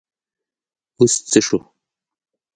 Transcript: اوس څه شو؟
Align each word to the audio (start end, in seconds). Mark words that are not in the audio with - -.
اوس 0.99 1.13
څه 1.29 1.39
شو؟ 1.47 1.59